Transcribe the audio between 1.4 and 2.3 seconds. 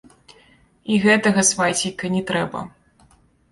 свацейка, не